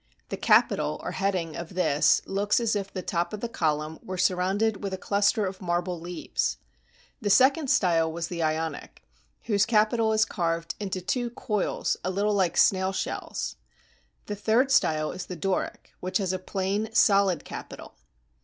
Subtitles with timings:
[0.29, 4.17] The capital, or heading, of this looks as if the top of the column were
[4.17, 6.57] surrounded with a cluster of marble leaves.
[7.21, 9.03] The second style was the Ionic,
[9.43, 13.57] whose capital is carved into two coils a Uttle like snail shells.
[14.25, 17.93] The third style was the Doric, which has a plain, solid capital.